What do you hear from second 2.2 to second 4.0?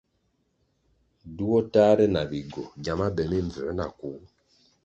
bigwo gyama be mimbvū na